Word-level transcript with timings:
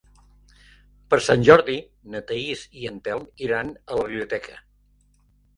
Per 1.13 1.19
Sant 1.25 1.43
Jordi 1.49 1.75
na 2.15 2.21
Thaís 2.31 2.65
i 2.85 2.89
en 2.93 2.97
Telm 3.09 3.29
iran 3.49 3.71
a 3.75 4.01
la 4.01 4.07
biblioteca. 4.11 4.59